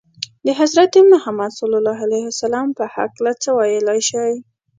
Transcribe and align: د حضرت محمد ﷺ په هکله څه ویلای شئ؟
د 0.45 0.47
حضرت 0.59 0.93
محمد 1.13 1.51
ﷺ 1.59 2.67
په 2.77 2.83
هکله 2.95 3.31
څه 3.41 3.49
ویلای 3.57 3.99
شئ؟ 4.09 4.31